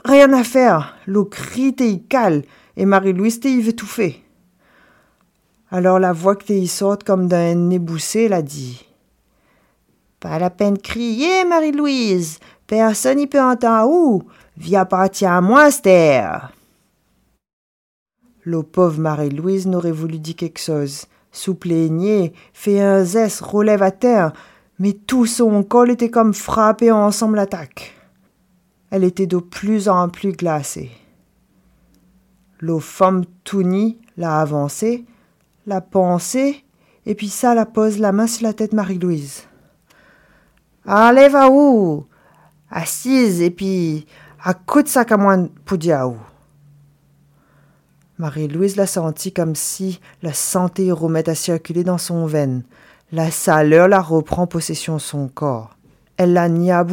Rien 0.06 0.32
à 0.32 0.46
faire. 0.46 0.96
L'eau 1.06 1.26
crie 1.26 1.76
et 1.80 2.00
cale, 2.00 2.44
et 2.78 2.86
Marie-Louise 2.86 3.42
t'y 3.42 3.60
étouffée. 3.68 4.24
Alors 5.70 6.00
la 6.00 6.14
voix 6.14 6.38
que 6.38 6.46
t'y 6.46 6.66
sorte 6.66 7.04
comme 7.04 7.28
d'un 7.28 7.54
nez 7.56 7.78
boussé 7.78 8.30
l'a 8.30 8.42
dit. 8.42 8.86
Pas 10.22 10.40
la 10.40 10.50
peine 10.50 10.76
de 10.76 10.82
crier, 10.82 11.44
Marie-Louise. 11.44 12.40
Personne 12.68 13.18
n'y 13.18 13.28
peut 13.28 13.42
entendre 13.42 13.92
où? 13.92 14.24
Viens 14.56 14.86
partir 14.86 15.34
à 15.34 15.42
moi, 15.42 15.68
Esther. 15.68 16.54
Le 18.44 18.64
pauvre 18.64 19.00
Marie-Louise 19.02 19.68
n'aurait 19.68 19.92
voulu 19.92 20.20
dire 20.20 20.38
quelque 20.38 20.62
chose. 20.62 21.06
Souplaignait, 21.32 22.34
fait 22.54 22.82
un 22.82 23.04
zeste, 23.04 23.42
relève 23.42 23.84
à 23.84 23.92
terre, 23.92 24.34
mais 24.80 24.94
tout 24.94 25.26
son 25.26 25.64
col 25.64 25.92
était 25.92 26.10
comme 26.10 26.34
frappé 26.34 26.92
ensemble 26.92 27.36
l'attaque. 27.36 27.94
Elle 28.90 29.04
était 29.04 29.28
de 29.28 29.38
plus 29.38 29.88
en 29.90 30.10
plus 30.10 30.32
glacée. 30.32 30.90
Le 32.60 32.80
femme 32.80 33.24
tout 33.44 33.64
l'a 34.18 34.40
avancé, 34.42 35.06
l'a 35.66 35.82
pensé, 35.82 36.66
et 37.06 37.16
puis 37.16 37.30
ça 37.30 37.54
la 37.54 37.66
pose 37.66 38.00
la 38.00 38.12
main 38.12 38.28
sur 38.28 38.44
la 38.44 38.54
tête 38.54 38.74
Marie-Louise. 38.74 39.44
Allez, 40.86 41.30
va 41.30 41.50
où 41.50 42.06
Assise, 42.70 43.42
et 43.42 43.52
puis 43.52 44.06
à 44.44 44.54
coup 44.54 44.82
de 44.82 44.88
sac 44.88 45.12
à 45.12 45.18
moins 45.18 45.48
pour 45.66 45.78
Marie-Louise 48.20 48.76
l'a 48.76 48.86
senti 48.86 49.32
comme 49.32 49.56
si 49.56 50.02
la 50.22 50.34
santé 50.34 50.92
remet 50.92 51.30
à 51.30 51.36
circuler 51.36 51.86
dans 51.86 51.98
son 51.98 52.26
veine. 52.26 52.64
La 53.14 53.32
saleur 53.32 53.88
la 53.88 54.02
reprend 54.02 54.46
possession 54.46 54.96
de 54.96 55.02
son 55.02 55.30
corps. 55.30 55.78
Elle 56.18 56.34
l'a 56.34 56.50
ni 56.50 56.70
à. 56.70 56.86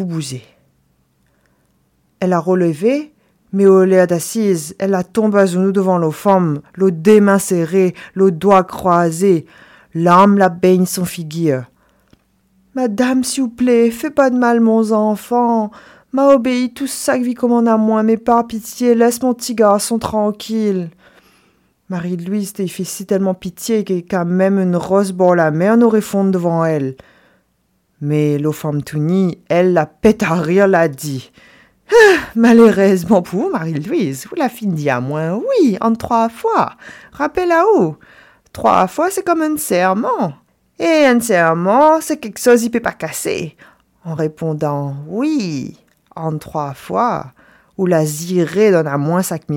Elle 2.21 2.33
a 2.33 2.39
relevé, 2.39 3.13
mais 3.53 3.67
au 3.67 3.85
lieu 3.85 4.07
d'assise, 4.07 4.77
elle 4.79 4.95
a 4.95 5.03
tombé 5.03 5.41
à 5.41 5.47
genoux 5.47 5.73
devant 5.73 5.99
l'eau 5.99 6.13
femme, 6.13 6.61
le 6.75 6.93
des 6.93 7.21
mains 7.21 7.41
serrées, 7.41 7.95
le 8.15 8.31
doigt 8.31 8.63
croisé. 8.63 9.47
L'âme 9.95 10.39
la 10.39 10.49
baigne 10.49 10.87
son 10.87 11.05
figure. 11.05 11.65
Madame, 12.77 13.25
s'il 13.25 13.45
vous 13.45 13.49
plaît, 13.49 13.91
fais 13.91 14.11
pas 14.11 14.31
de 14.31 14.37
mal, 14.37 14.61
mon 14.61 14.93
enfant. 14.93 15.73
M'a 16.13 16.29
obéi 16.29 16.73
tout 16.73 16.87
ça 16.87 17.19
que 17.19 17.25
vit 17.25 17.35
commande 17.35 17.67
à 17.67 17.77
moi, 17.77 18.05
mais 18.05 18.17
par 18.17 18.47
pitié, 18.47 18.95
laisse 18.95 19.21
mon 19.23 19.35
petit 19.35 19.57
garçon 19.57 19.99
tranquille. 19.99 20.91
Marie-Louise 21.89 22.53
t'y 22.53 22.69
fait 22.69 22.83
si 22.83 23.07
tellement 23.07 23.35
pitié 23.35 23.85
qu'à 23.85 24.25
même 24.25 24.59
une 24.59 24.75
rose 24.75 25.13
bord 25.13 25.37
la 25.37 25.53
mer 25.53 25.77
n'aurait 25.77 26.01
fondu 26.01 26.33
devant 26.33 26.65
elle. 26.65 26.97
Mais 28.01 28.39
l'eau 28.39 28.51
femme 28.51 28.83
Touni, 28.83 29.39
elle 29.49 29.73
la 29.73 29.87
pète 29.87 30.25
à 30.25 30.35
rire, 30.35 30.67
l'a 30.67 30.89
dit. 30.89 31.31
Ah, 31.89 32.19
malheureusement 32.35 33.23
pour 33.23 33.41
vous, 33.41 33.51
Marie-Louise, 33.51 34.27
vous 34.29 34.35
la 34.35 34.49
finissez 34.49 34.89
à 34.89 35.01
moins, 35.01 35.35
oui, 35.35 35.79
en 35.81 35.95
trois 35.95 36.29
fois. 36.29 36.73
Rappelez 37.13 37.47
là-haut. 37.47 37.97
Trois 38.53 38.89
fois, 38.89 39.09
c'est 39.11 39.25
comme 39.25 39.43
un 39.43 39.57
serment. 39.57 40.33
Et 40.81 41.07
un 41.07 41.21
serment, 41.21 42.01
c'est 42.01 42.17
quelque 42.17 42.41
chose 42.41 42.63
qui 42.63 42.71
peut 42.71 42.81
pas 42.81 42.93
casser. 42.93 43.57
En 44.05 44.15
répondant 44.15 44.97
oui, 45.07 45.79
en 46.17 46.37
trois 46.39 46.75
fois, 46.75 47.33
ou 47.79 47.87
la 47.87 48.05
zirée 48.05 48.73
donne 48.73 48.89
à 48.89 48.99
moins 48.99 49.23
ça 49.23 49.39
que. 49.39 49.53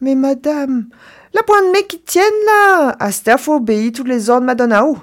Mais 0.00 0.14
madame, 0.14 0.88
la 1.34 1.42
pointe 1.42 1.72
mec 1.72 1.88
qui 1.88 2.00
tienne 2.00 2.24
là, 2.46 2.96
Aster 3.00 3.36
faut 3.38 3.56
obéir 3.56 3.92
tous 3.92 4.04
les 4.04 4.30
ordres 4.30 4.46
madonna 4.46 4.86
où 4.86 4.98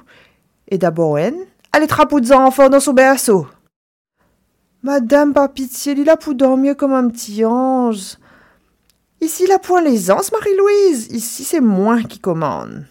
Et 0.67 0.77
d'abord 0.77 1.19
elle, 1.19 1.35
elle 1.73 1.87
trapeaux 1.87 2.19
des 2.19 2.31
enfants 2.31 2.69
dans 2.69 2.79
son 2.79 2.93
berceau. 2.93 3.47
Madame, 4.83 5.33
par 5.33 5.51
pitié, 5.51 5.93
il 5.93 6.09
a 6.09 6.15
pour 6.15 6.35
dormir 6.35 6.77
comme 6.77 6.93
un 6.93 7.09
petit 7.09 7.43
ange. 7.43 8.17
Ici, 9.19 9.47
la 9.47 9.57
point 9.57 9.81
l'aisance, 9.81 10.31
Marie-Louise. 10.31 11.07
Ici, 11.11 11.43
c'est 11.43 11.61
moi 11.61 12.01
qui 12.03 12.19
commande. 12.19 12.85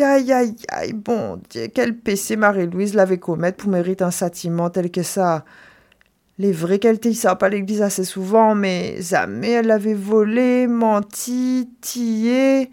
Aïe, 0.00 0.32
aïe, 0.32 0.54
aïe, 0.68 0.92
bon 0.92 1.40
Dieu, 1.50 1.66
quel 1.74 1.96
péché 1.96 2.36
Marie-Louise 2.36 2.94
l'avait 2.94 3.18
commettre 3.18 3.58
pour 3.58 3.70
mériter 3.70 4.04
un 4.04 4.12
châtiment 4.12 4.70
tel 4.70 4.92
que 4.92 5.02
ça. 5.02 5.44
Les 6.38 6.52
vraies 6.52 6.78
qualités, 6.78 7.14
ça 7.14 7.34
pas 7.34 7.48
l'église 7.48 7.82
assez 7.82 8.04
souvent, 8.04 8.54
mais 8.54 9.02
jamais 9.02 9.50
elle 9.50 9.66
l'avait 9.66 9.94
volé, 9.94 10.68
menti, 10.68 11.68
tillé. 11.80 12.70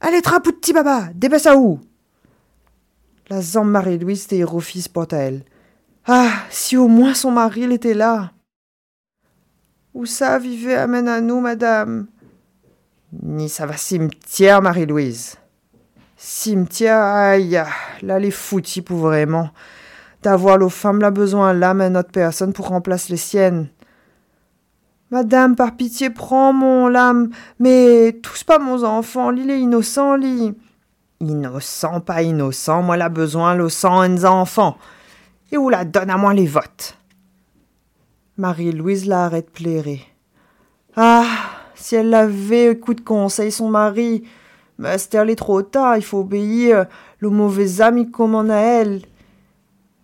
Allez, 0.00 0.22
trapou 0.22 0.52
petit 0.52 0.72
baba, 0.72 1.10
dépêche 1.14 1.46
à 1.46 1.56
où? 1.56 1.80
La 3.28 3.42
zambe 3.42 3.68
Marie-Louise 3.68 4.24
était 4.24 4.44
fils 4.60 4.88
pour 4.88 5.06
elle. 5.10 5.44
Ah, 6.06 6.32
si 6.48 6.76
au 6.76 6.88
moins 6.88 7.12
son 7.12 7.32
mari 7.32 7.64
était 7.64 7.92
là. 7.92 8.32
Où 9.92 10.06
ça 10.06 10.38
vivait 10.38 10.76
amène 10.76 11.08
à 11.08 11.20
nous, 11.20 11.40
madame? 11.40 12.06
Ni 13.22 13.48
ça 13.48 13.66
va 13.66 13.76
cimetière, 13.76 14.62
Marie-Louise. 14.62 15.36
Cimetière, 16.16 17.00
aïe, 17.00 17.62
là 18.02 18.18
les 18.18 18.30
foutis 18.30 18.80
pour 18.80 18.98
vraiment 18.98 19.50
d'avoir 20.26 20.58
l'eau 20.58 20.68
femme 20.68 21.00
la 21.00 21.12
besoin 21.12 21.52
l'âme 21.52 21.80
à 21.80 21.88
notre 21.88 22.10
personne 22.10 22.52
pour 22.52 22.66
remplacer 22.66 23.12
les 23.12 23.16
siennes. 23.16 23.68
Madame, 25.12 25.54
par 25.54 25.76
pitié, 25.76 26.10
prends 26.10 26.52
mon 26.52 26.88
lame, 26.88 27.30
mais 27.60 28.18
touche 28.24 28.42
pas 28.42 28.58
mon 28.58 28.82
enfant, 28.82 29.30
l'île 29.30 29.50
est 29.50 29.60
innocent, 29.60 30.16
lit. 30.16 30.52
Innocent, 31.20 32.00
pas 32.00 32.22
innocent, 32.22 32.82
moi 32.82 32.96
la 32.96 33.08
besoin 33.08 33.54
le 33.54 33.68
sang 33.68 34.00
un 34.00 34.24
enfant. 34.24 34.78
Et 35.52 35.56
où 35.56 35.68
la 35.68 35.84
donne 35.84 36.10
à 36.10 36.16
moi 36.16 36.34
les 36.34 36.48
votes? 36.48 36.98
Marie-Louise 38.36 39.06
la 39.06 39.26
arrête 39.26 39.50
plairer. 39.50 40.00
Ah, 40.96 41.24
si 41.76 41.94
elle 41.94 42.12
avait 42.12 42.76
coup 42.76 42.94
de 42.94 43.00
conseil 43.00 43.52
son 43.52 43.68
mari, 43.68 44.24
mais 44.76 44.98
c'était 44.98 45.36
trop 45.36 45.62
tard, 45.62 45.96
il 45.96 46.02
faut 46.02 46.18
obéir, 46.18 46.86
le 47.20 47.30
mauvais 47.30 47.80
ami 47.80 48.10
commande 48.10 48.50
à 48.50 48.58
elle? 48.58 49.02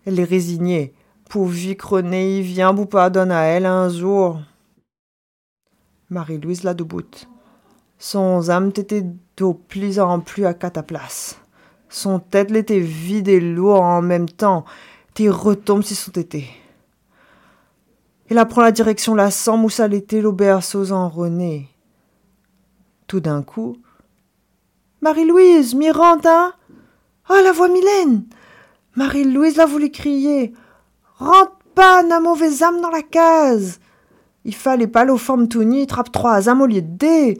Elle 0.04 0.18
est 0.18 0.24
résignée. 0.24 0.94
Pourvu 1.28 1.76
que 1.76 1.86
René 1.86 2.38
y 2.38 2.42
vient 2.42 2.72
vous 2.72 2.86
pardonne 2.86 3.30
à 3.30 3.42
elle 3.44 3.66
un 3.66 3.88
jour. 3.88 4.40
Marie-Louise 6.10 6.64
la 6.64 6.74
debout. 6.74 7.02
Son 7.98 8.50
âme 8.50 8.68
était 8.76 9.02
de 9.02 9.52
plus 9.68 9.98
en 9.98 10.20
plus 10.20 10.44
à 10.44 10.54
place. 10.54 11.38
Son 11.88 12.18
tête 12.18 12.50
l'était 12.50 12.80
vide 12.80 13.28
et 13.28 13.40
lourde 13.40 13.82
en 13.82 14.02
même 14.02 14.28
temps. 14.28 14.64
Et 15.18 15.28
retombe 15.30 15.82
sur 15.82 15.96
son 15.96 16.10
tété. 16.10 16.48
Elle 18.28 18.38
apprend 18.38 18.62
la 18.62 18.72
direction 18.72 19.14
la 19.14 19.30
ça 19.30 19.86
l'était 19.86 20.20
le 20.20 20.32
berceau 20.32 20.90
en 20.90 21.08
René. 21.08 21.68
Tout 23.06 23.20
d'un 23.20 23.42
coup. 23.42 23.76
Marie-Louise, 25.00 25.74
Miranda 25.74 26.46
hein? 26.46 26.52
Oh, 27.30 27.40
la 27.44 27.52
voix 27.52 27.68
Mylène 27.68 28.24
Marie-Louise 28.94 29.56
l'a 29.56 29.66
voulu 29.66 29.90
crier. 29.90 30.52
Rentre 31.18 31.56
pas, 31.74 32.02
na 32.02 32.20
mauvaise 32.20 32.62
âme 32.62 32.80
dans 32.80 32.90
la 32.90 33.02
case. 33.02 33.80
Il 34.44 34.54
fallait 34.54 34.86
pas 34.86 35.06
forme 35.16 35.48
tout 35.48 35.62
nu, 35.62 35.86
trappe 35.86 36.12
trois 36.12 36.48
âmes 36.48 36.60
au 36.60 36.66
lieu 36.66 36.82
de 36.82 36.86
deux. 36.86 37.34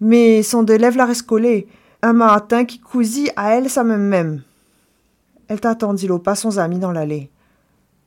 Mais 0.00 0.42
son 0.42 0.62
deux 0.62 0.76
lèvres 0.76 0.98
la 0.98 1.06
rescolé. 1.06 1.66
Un 2.02 2.12
matin 2.12 2.64
qui 2.64 2.78
cousit 2.78 3.32
à 3.36 3.54
elle 3.54 3.70
sa 3.70 3.84
même 3.84 4.06
même. 4.06 4.42
Elle 5.48 5.60
t'attendit 5.60 6.08
l'eau 6.08 6.18
pas 6.18 6.34
son 6.34 6.58
ami 6.58 6.78
dans 6.78 6.92
l'allée. 6.92 7.30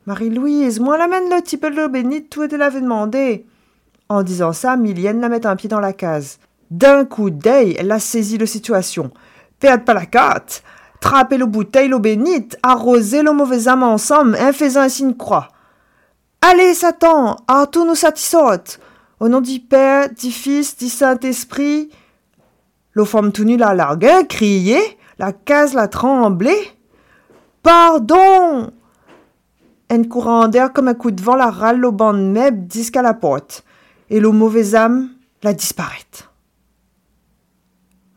Marie-Louise, 0.06 0.80
moi 0.80 0.98
l'amène 0.98 1.30
le 1.30 1.42
petit 1.42 1.58
peu 1.58 1.72
de 1.72 1.78
l'eau 1.78 1.90
bénite, 1.90 2.30
tout 2.30 2.44
était 2.44 2.58
l'avait 2.58 2.82
demandé. 2.82 3.46
En 4.10 4.22
disant 4.22 4.54
ça, 4.54 4.76
Milienne 4.76 5.22
la 5.22 5.30
met 5.30 5.48
un 5.48 5.56
pied 5.56 5.70
dans 5.70 5.80
la 5.80 5.94
case. 5.94 6.38
D'un 6.70 7.06
coup 7.06 7.32
d'œil, 7.32 7.76
elle 7.80 7.92
a 7.92 8.00
saisi 8.00 8.38
la 8.38 8.46
situation. 8.46 9.12
Perde 9.60 9.84
pas 9.86 9.96
la 9.96 10.06
carte 10.06 10.64
trapper 11.06 11.38
le 11.38 11.46
bouteille, 11.46 11.88
l'eau 11.88 12.00
bénite, 12.00 12.58
arroser 12.64 13.22
le 13.22 13.32
mauvais 13.32 13.68
âme 13.68 13.84
ensemble, 13.84 14.36
en 14.42 14.52
faisant 14.52 14.82
un 14.82 14.90
signe 14.90 15.14
croix. 15.14 15.50
Allez, 16.42 16.74
Satan, 16.74 17.38
à 17.48 17.68
tous 17.68 17.86
nous 17.86 17.94
satisfaute. 17.94 18.80
Au 19.20 19.30
nom 19.30 19.40
du 19.40 19.60
Père, 19.60 20.10
du 20.10 20.32
Fils, 20.32 20.76
du 20.76 20.90
Saint-Esprit. 20.90 21.92
Le 22.94 23.06
femme 23.06 23.32
tout 23.32 23.44
nu 23.44 23.56
la 23.56 23.76
largué, 23.76 24.26
crié, 24.28 24.80
la 25.20 25.32
case 25.32 25.76
la 25.76 25.88
tremblé. 25.88 26.56
Pardon! 27.62 28.72
Un 29.92 30.04
courant 30.06 30.48
d'air 30.48 30.74
comme 30.74 30.88
un 30.88 30.96
coup 30.96 31.12
de 31.12 31.22
vent 31.22 31.36
la 31.36 31.52
râle 31.52 31.86
au 31.86 31.92
banc 31.92 32.14
de 32.14 32.20
meubles 32.20 32.68
jusqu'à 32.74 33.04
la 33.04 33.14
porte, 33.14 33.64
et 34.10 34.20
le 34.20 34.32
mauvais 34.32 34.74
âme 34.74 35.10
la 35.44 35.54
disparaît. 35.54 36.26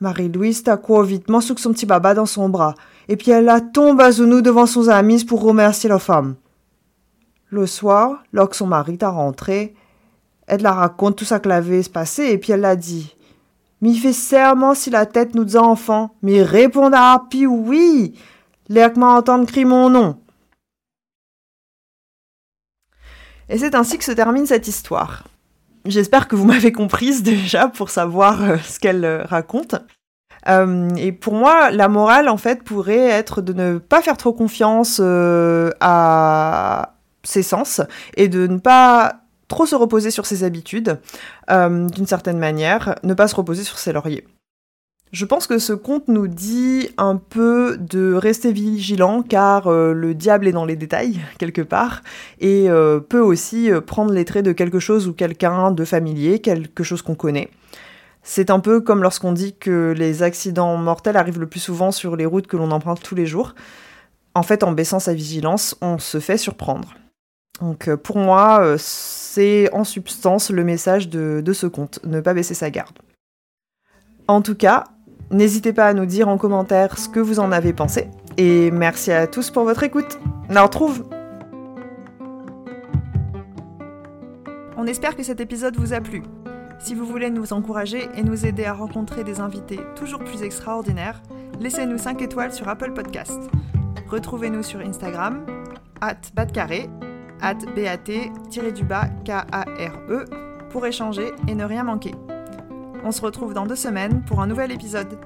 Marie-Louise 0.01 0.63
t'a 0.63 0.81
vitement 1.03 1.41
sous 1.41 1.57
son 1.57 1.73
petit 1.73 1.87
baba 1.87 2.15
dans 2.15 2.27
son 2.27 2.49
bras, 2.49 2.75
et 3.09 3.17
puis 3.17 3.31
elle 3.33 3.47
la 3.47 3.61
tombe 3.61 4.01
à 4.01 4.11
genoux 4.11 4.43
devant 4.43 4.67
son 4.67 4.89
amie 4.89 5.25
pour 5.25 5.43
remercier 5.43 5.89
la 5.89 5.99
femme. 5.99 6.37
Le 7.51 7.67
soir, 7.67 8.23
lorsque 8.33 8.55
son 8.55 8.67
mari 8.67 8.99
t'a 8.99 9.11
rentré, 9.11 9.75
elle 10.47 10.63
la 10.63 10.73
raconte 10.73 11.17
tout 11.17 11.25
ça 11.25 11.41
que 11.41 11.49
l'avait 11.49 11.83
passé, 11.83 12.25
et 12.25 12.39
puis 12.39 12.53
elle 12.53 12.61
l'a 12.61 12.77
dit. 12.77 13.17
M'y 13.81 13.97
fait 13.97 14.13
serment 14.13 14.75
si 14.75 14.91
la 14.91 15.07
tête 15.07 15.35
nous 15.35 15.57
a 15.57 15.61
enfants, 15.61 16.15
mais 16.23 16.43
répond 16.43 16.91
à 16.93 17.23
oui, 17.47 18.15
l'air 18.69 18.93
que 18.93 19.01
entendre 19.01 19.47
crier 19.47 19.65
mon 19.65 19.89
nom. 19.89 20.21
Et 23.49 23.59
c'est 23.59 23.75
ainsi 23.75 23.99
que 23.99 24.05
se 24.05 24.13
termine 24.13 24.47
cette 24.47 24.69
histoire. 24.69 25.25
J'espère 25.89 26.29
que 26.29 26.37
vous 26.37 26.45
m'avez 26.53 26.71
comprise 26.71 27.23
déjà 27.25 27.69
pour 27.69 27.91
savoir 27.91 28.43
euh, 28.43 28.57
ce 28.59 28.79
qu'elle 28.79 29.05
euh, 29.05 29.25
raconte. 29.25 29.75
Euh, 30.47 30.89
et 30.97 31.11
pour 31.13 31.35
moi, 31.35 31.71
la 31.71 31.89
morale, 31.89 32.29
en 32.29 32.37
fait, 32.37 32.63
pourrait 32.63 33.09
être 33.09 33.43
de 33.43 33.53
ne 33.53 33.79
pas 33.79 34.01
faire 34.03 34.17
trop 34.17 34.33
confiance 34.33 35.01
à 35.81 36.95
ses 37.25 37.43
sens 37.43 37.81
et 38.17 38.29
de 38.29 38.47
ne 38.47 38.59
pas 38.59 39.23
trop 39.49 39.67
se 39.67 39.75
reposer 39.75 40.11
sur 40.11 40.27
ses 40.27 40.45
habitudes, 40.45 41.01
d'une 41.51 42.07
certaine 42.07 42.39
manière, 42.39 42.95
ne 43.03 43.15
pas 43.15 43.29
se 43.29 43.35
reposer 43.35 43.65
sur 43.65 43.79
ses 43.79 43.93
lauriers. 43.93 44.27
Je 45.13 45.25
pense 45.25 45.47
que 45.47 45.59
ce 45.59 45.73
conte 45.73 46.09
nous 46.09 46.29
dit 46.29 46.91
un 46.99 47.17
peu 47.17 47.79
de 47.79 48.13
rester 48.13 48.53
vigilant 48.53 49.23
car 49.23 49.67
euh, 49.67 49.95
le 49.95 50.15
diable 50.15 50.47
est 50.47 50.53
dans 50.53 50.67
les 50.67 50.77
détails 50.77 51.21
quelque 51.39 51.63
part 51.63 52.03
et 52.41 52.69
euh, 52.69 53.01
peut 53.01 53.21
aussi 53.21 53.71
prendre 53.87 54.13
les 54.13 54.27
traits 54.27 54.45
de 54.45 54.53
quelque 54.53 54.79
chose 54.79 55.09
ou 55.09 55.15
quelqu'un 55.15 55.71
de 55.71 55.85
familier, 55.85 56.41
quelque 56.41 56.85
chose 56.85 57.01
qu'on 57.01 57.15
connaît. 57.15 57.49
C'est 58.23 58.51
un 58.51 58.61
peu 58.61 58.81
comme 58.81 59.03
lorsqu'on 59.03 59.33
dit 59.33 59.57
que 59.57 59.95
les 59.97 60.23
accidents 60.23 60.77
mortels 60.77 61.17
arrivent 61.17 61.41
le 61.41 61.47
plus 61.47 61.61
souvent 61.61 61.91
sur 61.91 62.15
les 62.15 62.27
routes 62.27 62.47
que 62.47 62.59
l'on 62.59 62.71
emprunte 62.71 63.03
tous 63.03 63.15
les 63.15 63.25
jours. 63.25 63.55
En 64.35 64.43
fait, 64.43 64.63
en 64.63 64.73
baissant 64.73 64.99
sa 64.99 65.15
vigilance, 65.15 65.75
on 65.81 65.99
se 65.99 66.21
fait 66.21 66.37
surprendre. 66.37 66.95
Donc 67.63 67.93
pour 67.97 68.19
moi, 68.19 68.75
c'est 68.77 69.73
en 69.73 69.85
substance 69.85 70.51
le 70.51 70.65
message 70.65 71.09
de, 71.09 71.53
ce 71.55 71.67
conte, 71.67 72.01
ne 72.05 72.21
pas 72.21 72.35
baisser 72.35 72.55
sa 72.55 72.69
garde. 72.71 72.99
En 74.27 74.43
tout 74.43 74.55
cas, 74.55 74.85
n'hésitez 75.31 75.73
pas 75.73 75.87
à 75.87 75.95
nous 75.95 76.07
dire 76.07 76.29
en 76.29 76.39
commentaire 76.39 76.99
ce 76.99 77.09
que 77.09 77.21
vous 77.21 77.41
en 77.41 77.53
avez 77.53 77.73
pensé. 77.73 78.09
Et 78.37 78.71
merci 78.71 79.13
à 79.13 79.27
tous 79.27 79.51
pour 79.51 79.65
votre 79.65 79.83
écoute. 79.83 80.19
On 80.49 80.63
retrouve 80.63 81.05
On 84.77 84.87
espère 84.87 85.17
que 85.17 85.23
cet 85.23 85.41
épisode 85.41 85.77
vous 85.77 85.93
a 85.93 86.01
plu. 86.01 86.23
Si 86.79 86.95
vous 86.95 87.05
voulez 87.05 87.31
nous 87.31 87.53
encourager 87.53 88.09
et 88.15 88.23
nous 88.23 88.47
aider 88.47 88.65
à 88.65 88.73
rencontrer 88.73 89.25
des 89.25 89.41
invités 89.41 89.81
toujours 89.97 90.21
plus 90.21 90.43
extraordinaires, 90.43 91.21
laissez-nous 91.59 91.99
5 91.99 92.23
étoiles 92.23 92.53
sur 92.53 92.69
Apple 92.69 92.93
Podcast. 92.93 93.41
Retrouvez-nous 94.09 94.63
sur 94.63 94.79
Instagram, 94.81 95.45
at 96.01 96.21
batcarré 96.35 96.89
at 97.41 97.55
bat-k-a-r-e 98.89 100.25
pour 100.71 100.87
échanger 100.87 101.33
et 101.49 101.55
ne 101.55 101.65
rien 101.65 101.85
manquer. 101.85 102.15
On 103.05 103.13
se 103.13 103.21
retrouve 103.21 103.55
dans 103.55 103.67
deux 103.67 103.77
semaines 103.77 104.23
pour 104.27 104.41
un 104.41 104.47
nouvel 104.47 104.73
épisode. 104.73 105.19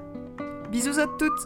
Bisous 0.71 0.99
à 0.99 1.07
toutes 1.17 1.45